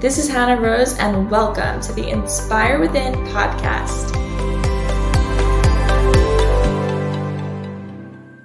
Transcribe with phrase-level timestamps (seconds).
[0.00, 4.10] This is Hanna Rose, and welcome to the Inspire Within podcast.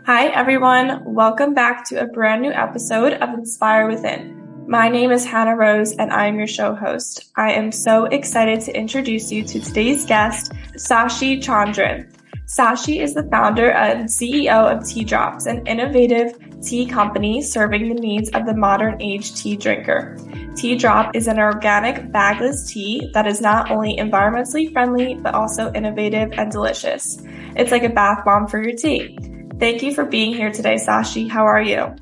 [0.05, 1.01] Hi, everyone.
[1.05, 4.67] Welcome back to a brand new episode of Inspire Within.
[4.67, 7.31] My name is Hanna Rose, and I am your show host.
[7.37, 12.11] I am so excited to introduce you to today's guest, Sashee Chandran.
[12.47, 17.99] Sashee is the founder and CEO of Tea Drops, an innovative tea company serving the
[17.99, 20.17] needs of the modern age tea drinker.
[20.55, 25.71] Tea Drop is an organic bagless tea that is not only environmentally friendly, but also
[25.73, 27.21] innovative and delicious.
[27.55, 29.17] It's like a bath bomb for your tea.
[29.59, 31.29] Thank you for being here today, Sashee.
[31.29, 31.95] How are you?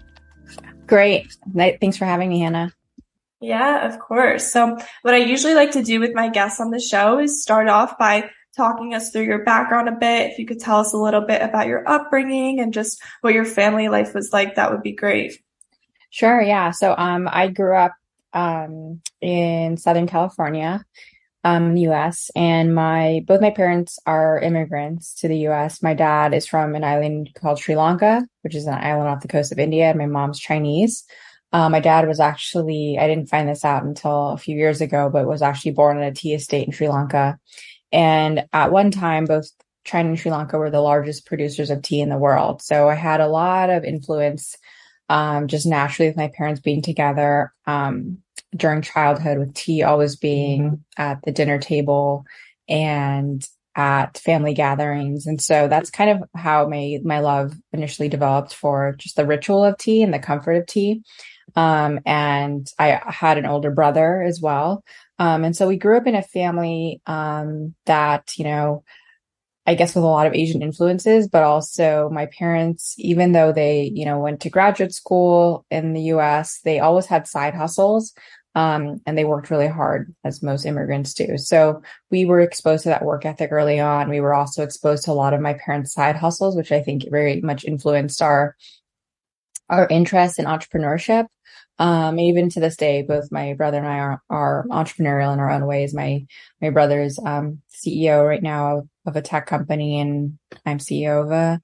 [0.88, 1.36] Great.
[1.56, 2.74] Thanks for having me, Hanna.
[3.42, 4.52] Yeah, of course.
[4.52, 7.68] So, what I usually like to do with my guests on the show is start
[7.68, 10.32] off by talking us through your background a bit.
[10.32, 13.46] If you could tell us a little bit about your upbringing and just what your
[13.46, 15.40] family life was like, that would be great.
[16.10, 16.42] Sure.
[16.42, 16.72] Yeah.
[16.72, 17.94] So, um, I grew up,
[18.34, 20.86] um, in Southern California,
[21.44, 22.32] um, U.S.
[22.36, 25.84] and my, both my parents are immigrants to the U.S.
[25.84, 29.28] My dad is from an island called Sri Lanka, which is an island off the
[29.28, 29.90] coast of India.
[29.90, 31.04] And my mom's Chinese.
[31.52, 35.10] Uh, my dad was actually, I didn't find this out until a few years ago,
[35.12, 37.38] but was actually born in a tea estate in Sri Lanka
[37.94, 39.50] and at one time, both
[39.86, 42.62] China and Sri Lanka were the largest producers of tea in the world.
[42.62, 44.58] So I had a lot of influence
[45.10, 48.18] um, just naturally with my parents being together um,
[48.56, 52.26] during childhood, with tea always being at the dinner table
[52.68, 55.28] and at family gatherings.
[55.28, 59.64] And so that's kind of how my my love initially developed for just the ritual
[59.64, 61.04] of tea and the comfort of tea.
[61.56, 64.84] Um, and I had an older brother as well.
[65.24, 68.84] Um, and so we grew up in a family um, that, you know,
[69.66, 73.90] I guess with a lot of Asian influences, but also my parents, even though they,
[73.96, 78.12] you know, went to graduate school in the US, they always had side hustles.
[78.54, 81.38] Um, and they worked really hard as most immigrants do.
[81.38, 84.10] So we were exposed to that work ethic early on.
[84.10, 87.10] We were also exposed to a lot of my parents' side hustles, which I think
[87.10, 88.58] very much influenced our,
[89.70, 91.28] our interest in entrepreneurship.
[91.80, 95.50] Um, even to this day, both my brother and I are, are entrepreneurial in our
[95.52, 95.94] own ways.
[95.94, 96.26] My,
[96.62, 101.32] my brother's, um, CEO right now of, of a tech company and I'm CEO of
[101.32, 101.62] a,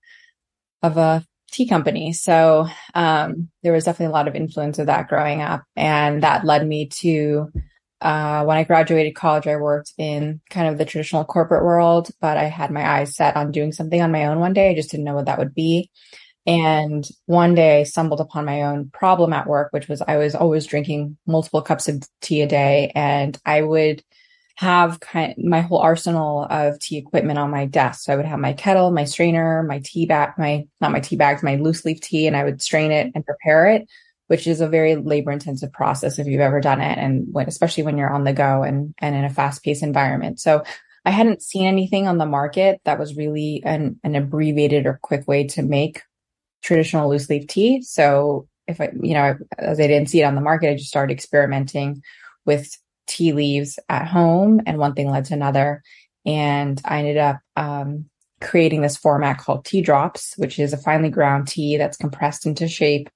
[0.82, 2.14] of a tea company.
[2.14, 5.64] So, um, there was definitely a lot of influence of that growing up.
[5.76, 7.52] And that led me to,
[8.02, 12.38] uh, when I graduated college, I worked in kind of the traditional corporate world, but
[12.38, 14.72] I had my eyes set on doing something on my own one day.
[14.72, 15.90] I just didn't know what that would be.
[16.50, 20.34] And one day I stumbled upon my own problem at work, which was I was
[20.34, 24.04] always drinking multiple cups of tea a day and I would
[24.56, 28.02] have kind of my whole arsenal of tea equipment on my desk.
[28.02, 31.18] So I would have my kettle, my strainer, my tea bag, my, not my tea
[31.18, 33.88] bags, my loose leaf tea, and I would strain it and prepare it,
[34.26, 36.98] which is a very labor intensive process if you've ever done it.
[36.98, 40.40] And when, especially when you're on the go and, and in a fast paced environment.
[40.40, 40.64] So
[41.06, 45.28] I hadn't seen anything on the market that was really an, an abbreviated or quick
[45.28, 46.02] way to make
[46.62, 47.82] traditional loose leaf tea.
[47.82, 50.90] So if I, you know, as I didn't see it on the market, I just
[50.90, 52.04] started experimenting
[52.46, 52.72] with
[53.08, 55.82] tea leaves at home and one thing led to another.
[56.26, 58.06] And I ended up, um,
[58.42, 62.68] creating this format called tea drops, which is a finely ground tea that's compressed into
[62.68, 63.10] shape,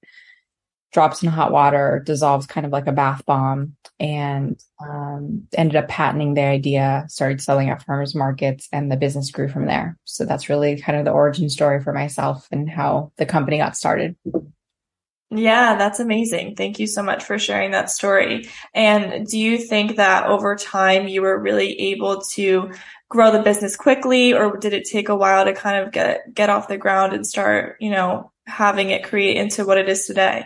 [0.94, 5.88] drops in hot water, dissolves kind of like a bath bomb, and um, ended up
[5.88, 9.98] patenting the idea, started selling at farmers markets, and the business grew from there.
[10.04, 13.76] So that's really kind of the origin story for myself and how the company got
[13.76, 14.14] started.
[15.30, 16.54] Yeah, that's amazing.
[16.54, 18.48] Thank you so much for sharing that story.
[18.72, 22.70] And do you think that over time you were really able to
[23.08, 26.50] grow the business quickly or did it take a while to kind of get get
[26.50, 30.44] off the ground and start, you know, having it create into what it is today?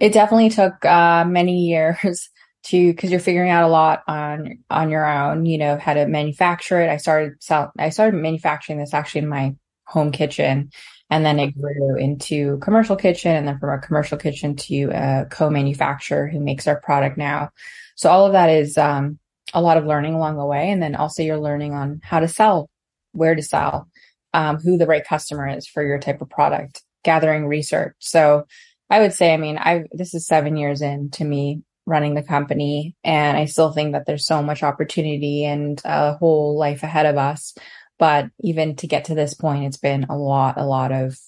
[0.00, 2.30] It definitely took uh, many years
[2.64, 5.46] to because you're figuring out a lot on on your own.
[5.46, 6.90] You know how to manufacture it.
[6.90, 9.54] I started sell, I started manufacturing this actually in my
[9.86, 10.70] home kitchen,
[11.10, 15.26] and then it grew into commercial kitchen, and then from a commercial kitchen to a
[15.30, 17.50] co-manufacturer who makes our product now.
[17.96, 19.18] So all of that is um,
[19.52, 22.28] a lot of learning along the way, and then also you're learning on how to
[22.28, 22.70] sell,
[23.12, 23.88] where to sell,
[24.32, 27.94] um, who the right customer is for your type of product, gathering research.
[28.00, 28.46] So
[28.94, 32.22] I would say, I mean, I this is seven years in to me running the
[32.22, 37.04] company, and I still think that there's so much opportunity and a whole life ahead
[37.04, 37.56] of us.
[37.98, 41.18] But even to get to this point, it's been a lot, a lot of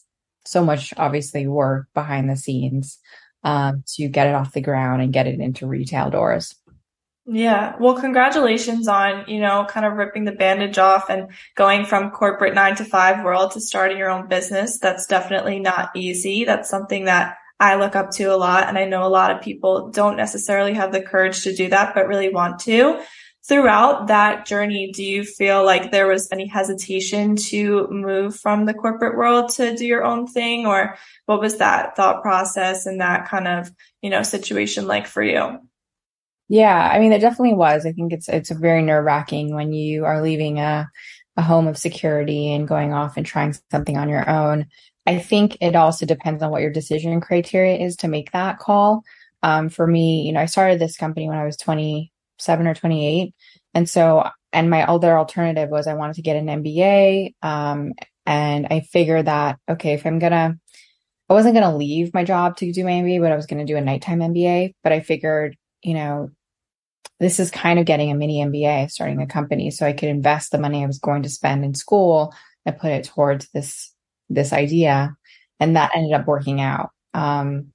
[0.44, 3.00] so much obviously work behind the scenes
[3.42, 6.54] um, to get it off the ground and get it into retail doors.
[7.26, 7.74] Yeah.
[7.80, 12.54] Well, congratulations on, you know, kind of ripping the bandage off and going from corporate
[12.54, 14.78] nine to five world to starting your own business.
[14.78, 16.44] That's definitely not easy.
[16.44, 18.68] That's something that I look up to a lot.
[18.68, 21.94] And I know a lot of people don't necessarily have the courage to do that,
[21.94, 23.02] but really want to.
[23.48, 28.74] Throughout that journey, do you feel like there was any hesitation to move from the
[28.74, 30.66] corporate world to do your own thing?
[30.66, 33.70] Or what was that thought process and that kind of,
[34.02, 35.60] you know, situation like for you?
[36.48, 37.86] Yeah, I mean, it definitely was.
[37.86, 40.88] I think it's it's very nerve wracking when you are leaving a
[41.36, 44.66] a home of security and going off and trying something on your own.
[45.06, 49.02] I think it also depends on what your decision criteria is to make that call.
[49.42, 53.34] Um, for me, you know, I started this company when I was 27 or 28.
[53.74, 57.34] And so, and my other alternative was I wanted to get an MBA.
[57.42, 57.92] Um,
[58.24, 60.58] and I figured that, okay, if I'm going to,
[61.28, 63.64] I wasn't going to leave my job to do my MBA, but I was going
[63.64, 64.74] to do a nighttime MBA.
[64.82, 66.30] But I figured, you know,
[67.20, 69.70] this is kind of getting a mini MBA, starting a company.
[69.70, 72.90] So I could invest the money I was going to spend in school and put
[72.90, 73.92] it towards this
[74.28, 75.16] this idea.
[75.60, 76.90] And that ended up working out.
[77.14, 77.72] Um,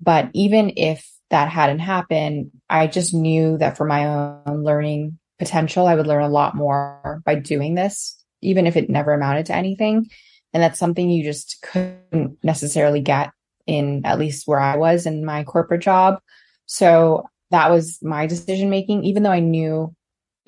[0.00, 5.86] but even if that hadn't happened, I just knew that for my own learning potential,
[5.86, 9.54] I would learn a lot more by doing this, even if it never amounted to
[9.54, 10.10] anything.
[10.52, 13.30] And that's something you just couldn't necessarily get
[13.66, 16.20] in at least where I was in my corporate job.
[16.66, 19.94] So that was my decision making, even though I knew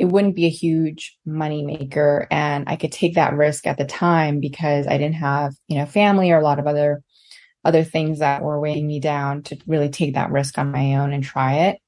[0.03, 3.85] it wouldn't be a huge money maker and I could take that risk at the
[3.85, 7.05] time because I didn't have, you know, family or a lot of other
[7.65, 11.13] other things that were weighing me down to really take that risk on my own
[11.13, 11.79] and try it.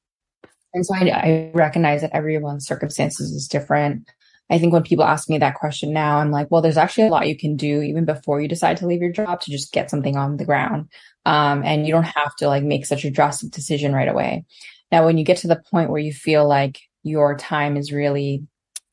[0.72, 4.08] And so I, I recognize that everyone's circumstances is different.
[4.49, 7.10] I think when people ask me that question now, I'm like, well, there's actually a
[7.10, 9.90] lot you can do even before you decide to leave your job to just get
[9.90, 10.88] something on the ground.
[11.26, 14.44] Um, and you don't have to like make such a drastic decision right away.
[14.93, 18.42] Now, when you get to the point where you feel like your time is really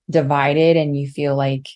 [0.09, 1.67] divided and you feel like,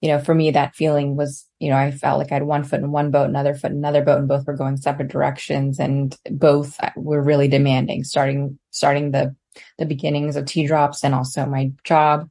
[0.00, 2.64] you know, for me, that feeling was, you know, I felt like I had one
[2.64, 5.78] foot in one boat, another foot in another boat, and both were going separate directions.
[5.78, 9.36] And both were really demanding, starting, starting the,
[9.78, 12.28] the beginnings of Tea Drops and also my job.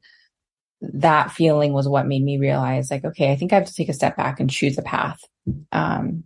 [0.80, 3.88] That feeling was what made me realize like, okay, I think I have to take
[3.88, 5.22] a step back and choose a path.
[5.70, 6.24] Um,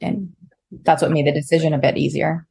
[0.00, 0.32] and
[0.82, 2.47] that's what made the decision a bit easier.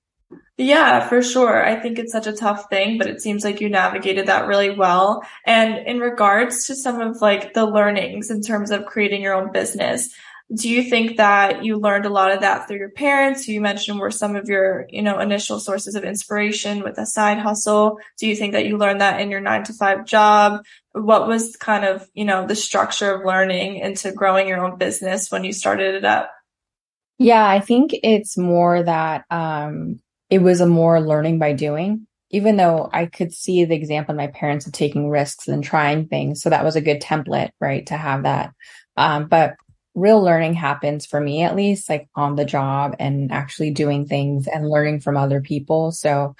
[0.58, 1.64] Yeah, for sure.
[1.64, 4.72] I think it's such a tough thing, but it seems like you navigated that really
[4.72, 5.22] well.
[5.46, 9.52] And in regards to some of like the learnings in terms of creating your own
[9.52, 10.10] business,
[10.54, 13.62] do you think that you learned a lot of that through your parents who you
[13.62, 18.00] mentioned were some of your you know initial sources of inspiration with a side hustle
[18.18, 20.64] do you think that you learned that in your nine to five job
[20.94, 25.30] what was kind of you know the structure of learning into growing your own business
[25.30, 26.32] when you started it up
[27.18, 32.58] yeah i think it's more that um it was a more learning by doing, even
[32.58, 36.42] though I could see the example of my parents of taking risks and trying things.
[36.42, 38.54] So that was a good template, right, to have that.
[38.98, 39.56] Um, but
[39.96, 44.48] real learning happens for me, at least, like on the job and actually doing things
[44.48, 45.92] and learning from other people.
[45.92, 46.36] So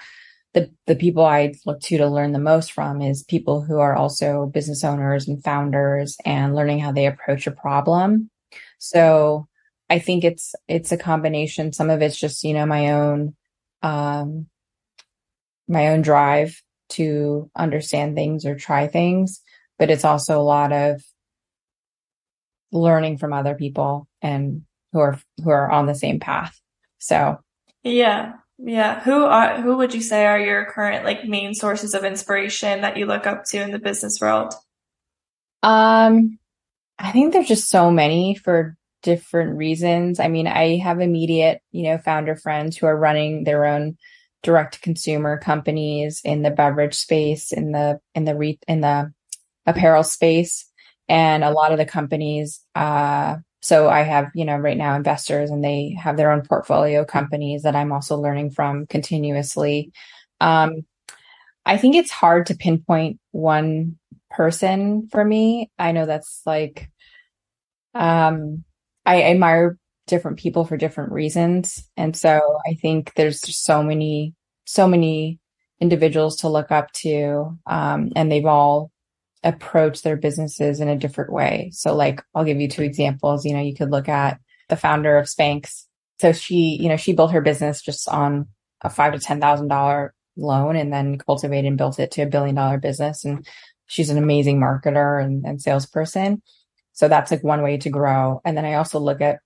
[0.54, 3.96] the, the people I look to to learn the most from is people who are
[3.96, 8.30] also business owners and founders and learning how they approach a problem.
[8.78, 9.48] So
[9.90, 11.72] I think it's, it's a combination.
[11.72, 13.34] Some of it's just, you know, my own
[13.82, 14.46] um,
[15.66, 16.60] my own drive
[16.90, 19.40] to understand things or try things,
[19.78, 21.02] but it's also a lot of
[22.72, 26.58] learning from other people and who are who are on the same path.
[26.98, 27.38] So,
[27.82, 28.34] yeah.
[28.58, 29.00] Yeah.
[29.00, 32.96] Who are who would you say are your current like main sources of inspiration that
[32.96, 34.52] you look up to in the business world?
[35.62, 36.38] Um
[36.98, 40.20] I think there's just so many for different reasons.
[40.20, 43.96] I mean, I have immediate, you know, founder friends who are running their own
[44.42, 49.12] direct consumer companies in the beverage space, in the in the re- in the
[49.66, 50.68] apparel space,
[51.08, 52.60] and a lot of the companies.
[52.74, 57.04] Uh, so I have, you know, right now investors, and they have their own portfolio
[57.04, 59.92] companies that I'm also learning from continuously.
[60.40, 60.84] Um,
[61.66, 63.98] I think it's hard to pinpoint one
[64.30, 65.70] person for me.
[65.78, 66.90] I know that's like
[67.94, 68.64] um
[69.08, 71.82] I admire different people for different reasons.
[71.96, 74.34] And so I think there's so many,
[74.66, 75.40] so many
[75.80, 77.58] individuals to look up to.
[77.66, 78.90] Um, and they've all
[79.42, 81.70] approached their businesses in a different way.
[81.72, 83.46] So like, I'll give you two examples.
[83.46, 85.84] You know, you could look at the founder of Spanx.
[86.20, 88.48] So she, you know, she built her business just on
[88.82, 92.26] a five to ten thousand dollar loan and then cultivated and built it to a
[92.26, 93.24] billion dollar business.
[93.24, 93.46] And
[93.86, 96.42] she's an amazing marketer and, and salesperson.
[96.98, 98.40] So that's like one way to grow.
[98.44, 99.38] And then I also look at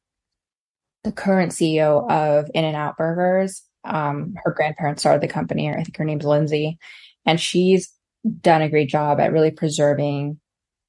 [1.04, 3.62] the current CEO of In and Out Burgers.
[3.84, 6.78] Um, her grandparents started the company, or I think her name's Lindsay,
[7.26, 7.92] and she's
[8.40, 10.40] done a great job at really preserving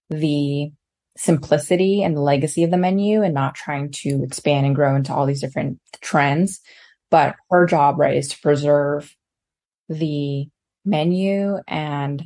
[0.10, 0.72] the
[1.18, 5.14] simplicity and the legacy of the menu and not trying to expand and grow into
[5.14, 6.62] all these different trends,
[7.12, 9.14] but her job, right, is to preserve
[9.90, 10.48] the
[10.86, 12.24] menu and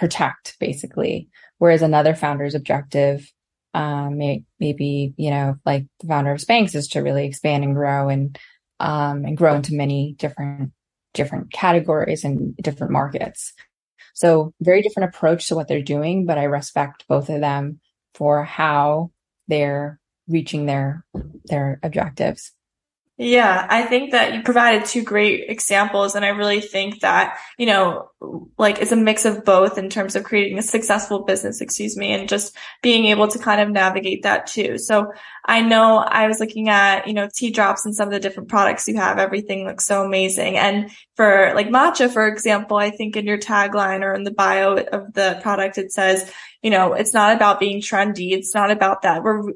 [0.00, 1.28] protect basically.
[1.64, 3.32] Whereas another founder's objective,
[3.72, 7.74] um, may, maybe, you know, like the founder of Spanx is to really expand and
[7.74, 8.38] grow and,
[8.80, 10.72] um, and grow into many different,
[11.14, 13.54] different categories and different markets.
[14.12, 17.80] So very different approach to what they're doing, but I respect both of them
[18.12, 19.12] for how
[19.48, 21.06] they're reaching their,
[21.46, 22.52] their objectives.
[23.16, 26.16] Yeah, I think that you provided two great examples.
[26.16, 28.10] And I really think that, you know,
[28.58, 32.12] like it's a mix of both in terms of creating a successful business, excuse me,
[32.12, 34.78] and just being able to kind of navigate that too.
[34.78, 35.12] So
[35.44, 38.48] I know I was looking at, you know, tea drops and some of the different
[38.48, 39.20] products you have.
[39.20, 40.56] Everything looks so amazing.
[40.56, 44.76] And for like matcha, for example, I think in your tagline or in the bio
[44.76, 46.28] of the product, it says,
[46.62, 48.32] you know, it's not about being trendy.
[48.32, 49.22] It's not about that.
[49.22, 49.52] We're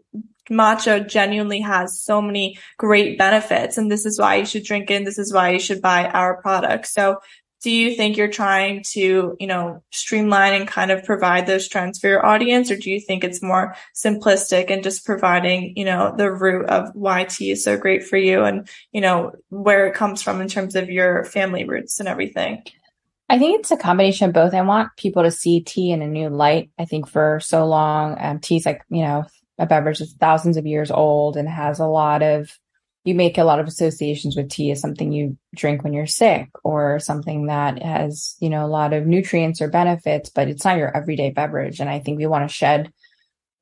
[0.51, 4.95] matcha genuinely has so many great benefits and this is why you should drink it
[4.95, 6.87] and this is why you should buy our product.
[6.87, 7.19] So
[7.61, 11.99] do you think you're trying to, you know, streamline and kind of provide those trends
[11.99, 12.71] for your audience?
[12.71, 16.91] Or do you think it's more simplistic and just providing, you know, the root of
[16.95, 20.49] why tea is so great for you and, you know, where it comes from in
[20.49, 22.63] terms of your family roots and everything?
[23.29, 24.55] I think it's a combination of both.
[24.55, 26.71] I want people to see tea in a new light.
[26.79, 29.27] I think for so long, um, tea's like, you know,
[29.59, 32.59] a beverage that's thousands of years old and has a lot of
[33.05, 36.49] you make a lot of associations with tea as something you drink when you're sick
[36.63, 40.77] or something that has you know a lot of nutrients or benefits but it's not
[40.77, 41.81] your everyday beverage.
[41.81, 42.93] And i think we want to shed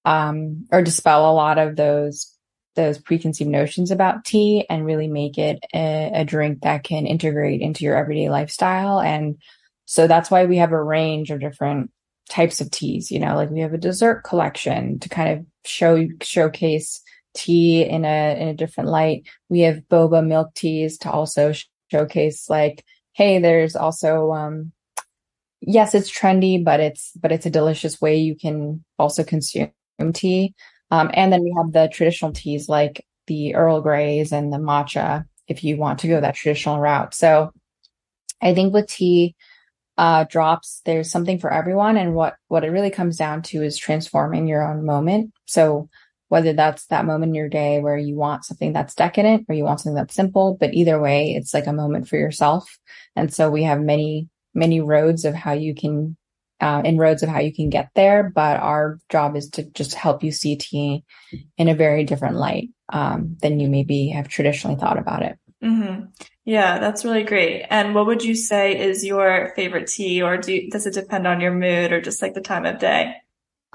[0.04, 2.36] um, or dispel a lot of those
[2.76, 7.60] those preconceived notions about tea and really make it a, a drink that can integrate
[7.60, 9.00] into your everyday lifestyle.
[9.00, 9.36] And
[9.86, 11.90] so that's why we have a range of different
[12.28, 16.06] types of teas you know like we have a dessert collection to kind of show
[16.22, 17.00] showcase
[17.36, 19.26] tea in a in a different light.
[19.48, 24.72] We have boba milk teas to also sh- showcase like, hey, there's also um
[25.60, 29.70] yes, it's trendy, but it's but it's a delicious way you can also consume
[30.12, 30.54] tea.
[30.90, 35.24] Um, and then we have the traditional teas like the Earl Greys and the matcha
[35.48, 37.14] if you want to go that traditional route.
[37.14, 37.52] So
[38.40, 39.34] I think with tea
[39.98, 41.96] uh, drops, there's something for everyone.
[41.96, 45.32] And what, what it really comes down to is transforming your own moment.
[45.46, 45.88] So
[46.28, 49.64] whether that's that moment in your day where you want something that's decadent or you
[49.64, 52.78] want something that's simple, but either way, it's like a moment for yourself.
[53.14, 56.16] And so we have many, many roads of how you can,
[56.60, 58.32] uh, inroads of how you can get there.
[58.34, 61.04] But our job is to just help you see tea
[61.56, 65.38] in a very different light, um, than you maybe have traditionally thought about it.
[65.62, 66.06] Mm-hmm.
[66.44, 67.66] Yeah, that's really great.
[67.70, 71.40] And what would you say is your favorite tea, or do does it depend on
[71.40, 73.14] your mood or just like the time of day?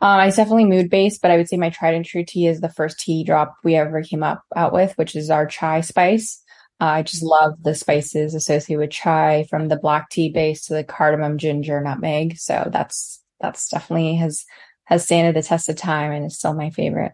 [0.01, 2.59] Um, it's definitely mood based, but I would say my tried and true tea is
[2.59, 6.41] the first tea drop we ever came up out with, which is our chai spice.
[6.79, 10.73] Uh, I just love the spices associated with chai, from the black tea base to
[10.73, 12.37] the cardamom, ginger, nutmeg.
[12.39, 14.45] So that's that's definitely has
[14.85, 17.13] has standed the test of time and is still my favorite.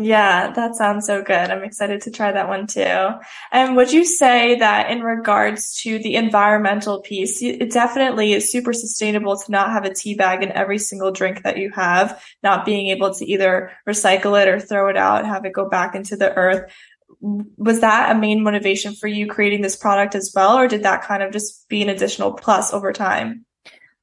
[0.00, 1.50] Yeah, that sounds so good.
[1.50, 3.08] I'm excited to try that one too.
[3.50, 8.72] And would you say that in regards to the environmental piece, it definitely is super
[8.72, 12.64] sustainable to not have a tea bag in every single drink that you have, not
[12.64, 16.14] being able to either recycle it or throw it out, have it go back into
[16.14, 16.72] the earth.
[17.20, 20.56] Was that a main motivation for you creating this product as well?
[20.58, 23.44] Or did that kind of just be an additional plus over time?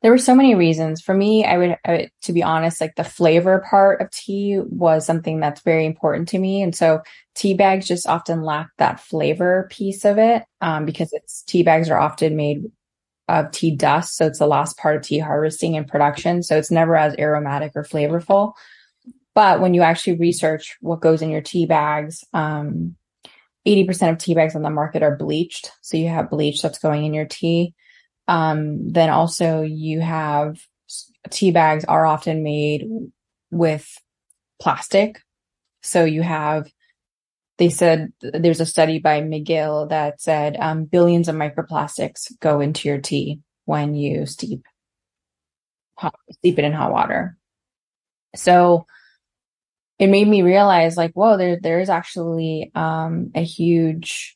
[0.05, 1.01] There were so many reasons.
[1.01, 5.03] For me I would, I to be honest like the flavor part of tea was
[5.03, 6.61] something that's very important to me.
[6.61, 7.01] And so
[7.33, 11.89] tea bags just often lack that flavor piece of it um, because it's tea bags
[11.89, 12.65] are often made
[13.27, 14.15] of tea dust.
[14.15, 16.43] So it's the last part of tea harvesting and production.
[16.43, 18.53] So it's never as aromatic or flavorful.
[19.33, 22.95] But when you actually research what goes in your tea bags um,
[23.65, 25.71] 80% of tea bags on the market are bleached.
[25.81, 27.73] So you have bleach that's going in your tea
[28.27, 30.57] um, then also you have
[31.29, 32.87] tea bags are often made
[33.51, 33.87] with
[34.61, 35.21] plastic.
[35.81, 36.67] So you have,
[37.57, 42.87] they said there's a study by McGill that said um, billions of microplastics go into
[42.87, 44.65] your tea when you steep
[45.97, 47.37] hot, steep it in hot water.
[48.35, 48.85] So
[49.97, 54.35] it made me realize like, whoa, there there is actually um, a huge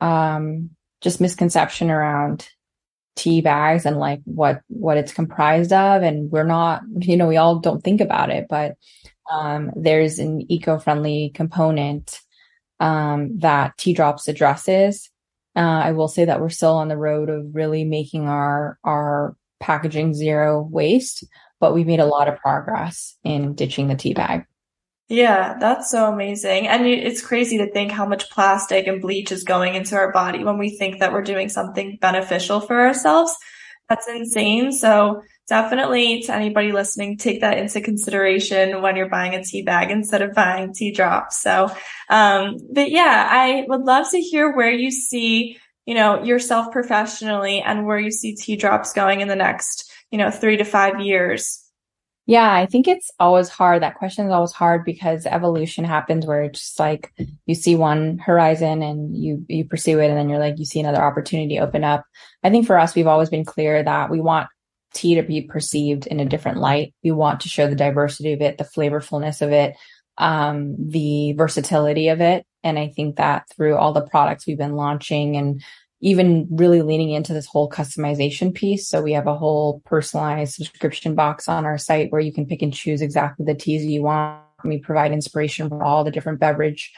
[0.00, 0.70] um,
[1.00, 2.48] just misconception around
[3.16, 7.36] tea bags and like what what it's comprised of and we're not you know we
[7.36, 8.76] all don't think about it but
[9.30, 12.20] um, there's an eco-friendly component
[12.80, 15.10] um, that tea drops addresses.
[15.54, 19.36] Uh, i will say that we're still on the road of really making our our
[19.60, 21.24] packaging zero waste
[21.60, 24.44] but we've made a lot of progress in ditching the tea bag
[25.08, 26.68] Yeah, that's so amazing.
[26.68, 30.42] And it's crazy to think how much plastic and bleach is going into our body
[30.42, 33.34] when we think that we're doing something beneficial for ourselves.
[33.90, 34.72] That's insane.
[34.72, 39.90] So definitely to anybody listening, take that into consideration when you're buying a tea bag
[39.90, 41.42] instead of buying tea drops.
[41.42, 41.68] So,
[42.08, 47.60] um, but yeah, I would love to hear where you see, you know, yourself professionally
[47.60, 51.00] and where you see tea drops going in the next, you know, three to five
[51.00, 51.61] years.
[52.26, 53.82] Yeah, I think it's always hard.
[53.82, 57.12] That question is always hard because evolution happens where it's just like
[57.46, 60.78] you see one horizon and you you pursue it and then you're like you see
[60.78, 62.04] another opportunity open up.
[62.44, 64.48] I think for us we've always been clear that we want
[64.94, 66.94] tea to be perceived in a different light.
[67.02, 69.74] We want to show the diversity of it, the flavorfulness of it,
[70.18, 72.46] um, the versatility of it.
[72.62, 75.62] And I think that through all the products we've been launching and
[76.02, 78.88] even really leaning into this whole customization piece.
[78.88, 82.60] So we have a whole personalized subscription box on our site where you can pick
[82.60, 84.42] and choose exactly the teas you want.
[84.64, 86.92] We provide inspiration for all the different beverage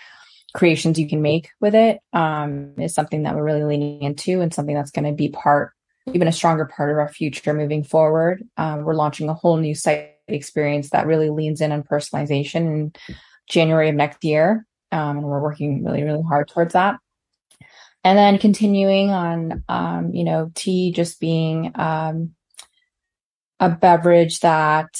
[0.54, 2.00] creations you can make with it.
[2.14, 5.72] Um, is something that we're really leaning into and something that's going to be part,
[6.14, 8.42] even a stronger part of our future moving forward.
[8.56, 12.92] Um, we're launching a whole new site experience that really leans in on personalization in
[13.50, 14.66] January of next year.
[14.92, 17.00] Um, and we're working really, really hard towards that
[18.04, 22.34] and then continuing on, um, you know, tea just being um,
[23.58, 24.90] a beverage that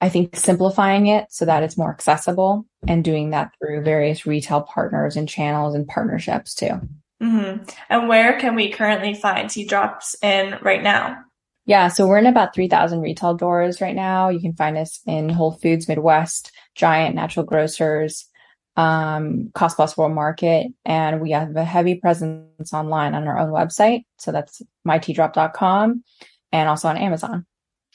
[0.00, 4.62] I think simplifying it so that it's more accessible and doing that through various retail
[4.62, 6.80] partners and channels and partnerships too.
[7.22, 7.62] Mm-hmm.
[7.88, 11.18] And where can we currently find tea drops in right now?
[11.66, 14.28] Yeah, so we're in about 3,000 retail doors right now.
[14.28, 18.28] You can find us in Whole Foods Midwest, Giant Natural Grocers,
[18.76, 23.50] um, Cost Plus World Market, and we have a heavy presence online on our own
[23.50, 24.04] website.
[24.18, 26.02] So that's myteadrop.com
[26.52, 27.46] and also on Amazon.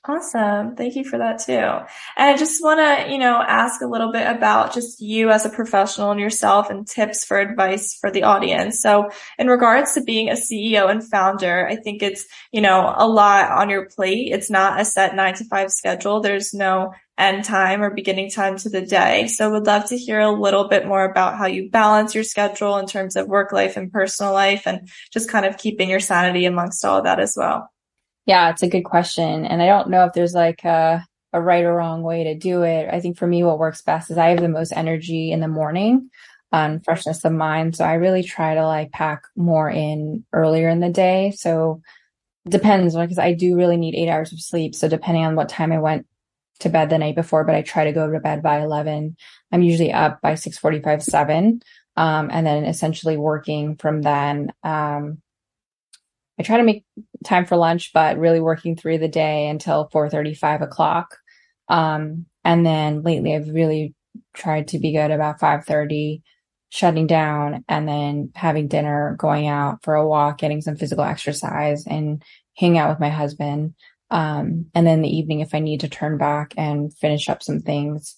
[0.05, 0.77] Awesome.
[0.77, 1.51] Thank you for that too.
[1.53, 1.85] And
[2.17, 5.49] I just want to, you know, ask a little bit about just you as a
[5.49, 8.81] professional and yourself and tips for advice for the audience.
[8.81, 13.07] So in regards to being a CEO and founder, I think it's, you know, a
[13.07, 14.31] lot on your plate.
[14.31, 16.21] It's not a set nine to five schedule.
[16.21, 19.27] There's no end time or beginning time to the day.
[19.27, 22.77] So would love to hear a little bit more about how you balance your schedule
[22.77, 26.45] in terms of work life and personal life and just kind of keeping your sanity
[26.45, 27.69] amongst all of that as well.
[28.25, 29.45] Yeah, it's a good question.
[29.45, 32.63] And I don't know if there's like a, a right or wrong way to do
[32.63, 32.87] it.
[32.91, 35.47] I think for me, what works best is I have the most energy in the
[35.47, 36.09] morning
[36.51, 37.75] and freshness of mind.
[37.75, 41.31] So I really try to like pack more in earlier in the day.
[41.35, 41.81] So
[42.47, 44.73] depends because I do really need eight hours of sleep.
[44.73, 46.07] So depending on what time I went
[46.59, 49.15] to bed the night before, but I try to go to bed by 11.
[49.51, 51.61] I'm usually up by 645, seven.
[51.95, 54.53] Um, and then essentially working from then.
[54.63, 55.21] Um,
[56.39, 56.85] I try to make
[57.25, 61.17] time for lunch, but really working through the day until 4 5 o'clock.
[61.67, 63.93] Um, and then lately I've really
[64.33, 66.21] tried to be good about 5.30,
[66.69, 71.85] shutting down and then having dinner, going out for a walk, getting some physical exercise
[71.85, 72.23] and
[72.55, 73.73] hang out with my husband.
[74.11, 77.59] Um, and then the evening, if I need to turn back and finish up some
[77.59, 78.15] things,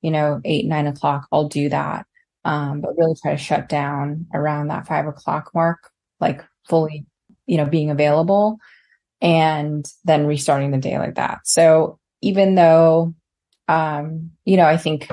[0.00, 2.06] you know, eight, nine o'clock, I'll do that.
[2.44, 7.06] Um, but really try to shut down around that five o'clock mark, like fully
[7.46, 8.58] you know, being available
[9.20, 11.40] and then restarting the day like that.
[11.44, 13.14] So even though,
[13.68, 15.10] um, you know, I think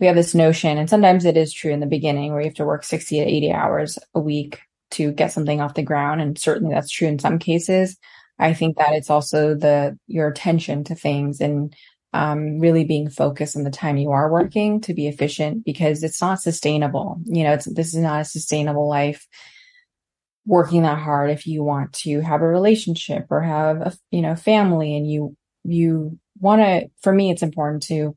[0.00, 2.54] we have this notion and sometimes it is true in the beginning where you have
[2.56, 4.60] to work 60 to 80 hours a week
[4.92, 6.20] to get something off the ground.
[6.20, 7.98] And certainly that's true in some cases.
[8.38, 11.74] I think that it's also the, your attention to things and,
[12.14, 16.22] um, really being focused on the time you are working to be efficient because it's
[16.22, 17.20] not sustainable.
[17.24, 19.26] You know, it's, this is not a sustainable life
[20.48, 24.34] working that hard if you want to have a relationship or have a you know
[24.34, 28.16] family and you you want to for me it's important to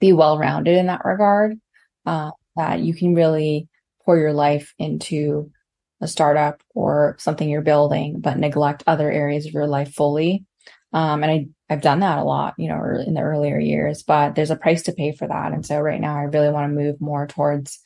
[0.00, 1.58] be well rounded in that regard
[2.06, 3.68] uh, that you can really
[4.04, 5.50] pour your life into
[6.00, 10.44] a startup or something you're building but neglect other areas of your life fully
[10.92, 14.34] um, and I, I've done that a lot, you know, in the earlier years, but
[14.34, 15.52] there's a price to pay for that.
[15.52, 17.80] And so right now I really want to move more towards,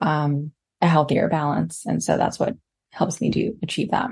[0.00, 1.84] um, a healthier balance.
[1.84, 2.56] And so that's what
[2.90, 4.10] helps me to achieve that.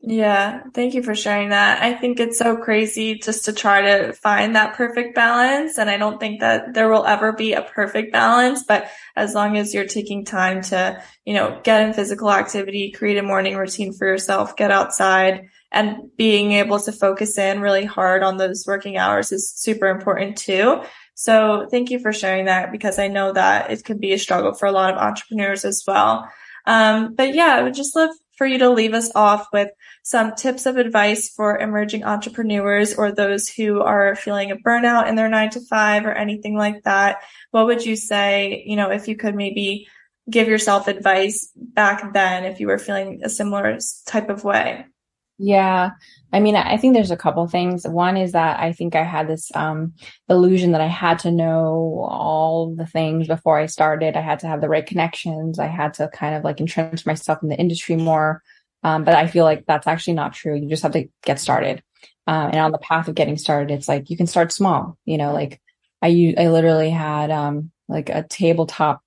[0.00, 1.82] Yeah, thank you for sharing that.
[1.82, 5.76] I think it's so crazy just to try to find that perfect balance.
[5.76, 9.56] And I don't think that there will ever be a perfect balance, but as long
[9.56, 13.92] as you're taking time to, you know, get in physical activity, create a morning routine
[13.92, 18.96] for yourself, get outside and being able to focus in really hard on those working
[18.96, 20.80] hours is super important too.
[21.14, 24.54] So thank you for sharing that because I know that it can be a struggle
[24.54, 26.30] for a lot of entrepreneurs as well.
[26.66, 29.68] Um, but yeah, I would just love for you to leave us off with
[30.04, 35.16] some tips of advice for emerging entrepreneurs or those who are feeling a burnout in
[35.16, 37.18] their nine to five or anything like that,
[37.50, 39.88] what would you say, you know, if you could maybe
[40.30, 44.86] give yourself advice back then if you were feeling a similar type of way?
[45.38, 45.90] Yeah.
[46.32, 47.86] I mean, I think there's a couple things.
[47.86, 49.94] One is that I think I had this um,
[50.28, 54.16] illusion that I had to know all the things before I started.
[54.16, 55.58] I had to have the right connections.
[55.58, 58.42] I had to kind of like entrench myself in the industry more.
[58.82, 60.54] Um, but I feel like that's actually not true.
[60.54, 61.82] You just have to get started.
[62.26, 64.98] Uh, and on the path of getting started, it's like you can start small.
[65.06, 65.60] You know, like
[66.02, 69.00] I I literally had um, like a tabletop.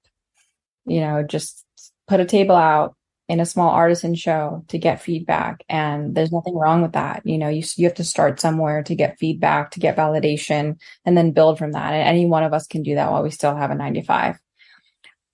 [0.86, 1.64] You know, just
[2.08, 2.96] put a table out,
[3.30, 5.64] in a small artisan show to get feedback.
[5.70, 7.22] And there's nothing wrong with that.
[7.26, 11.18] You know you you have to start somewhere to get feedback to get validation and
[11.18, 11.94] then build from that.
[11.94, 14.38] And any one of us can do that while we still have a 95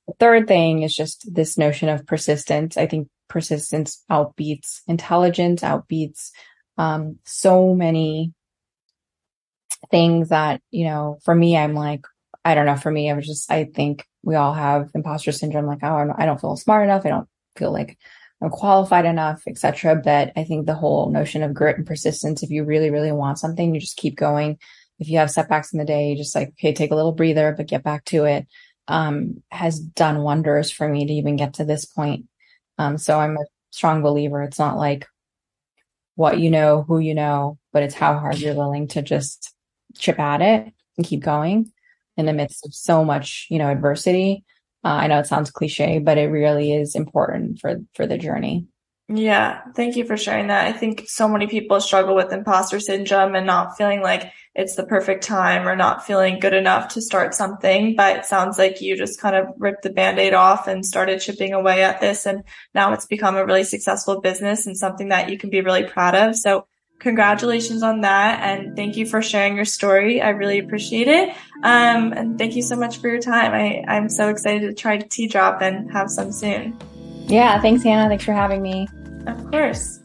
[0.08, 2.78] the third thing is just this notion of persistence.
[2.78, 6.32] I think persistence outbeats intelligence outbeats
[6.78, 8.34] um, so many
[9.92, 12.06] things that you know for me i'm like
[12.46, 12.76] i don't know.
[12.78, 15.66] For me i was just i think we all have imposter syndrome.
[15.66, 17.06] Like oh i don't feel smart enough.
[17.06, 17.98] I don't feel like
[18.42, 19.96] I'm qualified enough, etc.
[19.96, 23.40] But I think the whole notion of grit and persistence, if you really, really want
[23.40, 24.58] something, you just keep going.
[25.00, 27.54] If you have setbacks in the day, you just like, okay, take a little breather,
[27.56, 28.48] but get back to it,
[28.88, 32.26] um, has done wonders for me to even get to this point.
[32.78, 34.42] Um, so I'm a strong believer.
[34.44, 35.08] It's not like
[36.16, 39.54] what you know, who you know, but it's how hard you're willing to just
[39.96, 41.72] chip at it and keep going
[42.18, 44.44] in the midst of so much, you know, adversity.
[44.84, 48.68] Uh, I know it sounds cliche, but it really is important for for the journey.
[49.10, 50.68] Yeah, thank you for sharing that.
[50.68, 54.86] I think so many people struggle with imposter syndrome and not feeling like it's the
[54.86, 57.96] perfect time or not feeling good enough to start something.
[57.96, 61.54] But it sounds like you just kind of ripped the band-aid off and started chipping
[61.54, 62.26] away at this.
[62.26, 65.86] And now it's become a really successful business and something that you can be really
[65.86, 66.36] proud of.
[66.36, 66.68] So
[67.00, 68.42] congratulations on that.
[68.42, 70.22] And thank you for sharing your story.
[70.22, 71.30] I really appreciate it.
[71.64, 73.54] Um, and thank you so much for your time.
[73.54, 76.78] I, I'm so excited to try to Tea Drop and have some soon.
[77.28, 77.60] Yeah.
[77.62, 78.08] Thanks, Hanna.
[78.10, 78.88] Thanks for having me.
[79.26, 80.00] Of course.